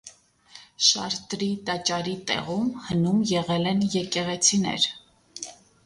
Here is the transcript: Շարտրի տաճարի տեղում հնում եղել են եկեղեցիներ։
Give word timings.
Շարտրի 0.85 1.49
տաճարի 1.67 2.15
տեղում 2.31 2.73
հնում 2.89 3.23
եղել 3.37 3.73
են 3.75 3.87
եկեղեցիներ։ 4.01 4.93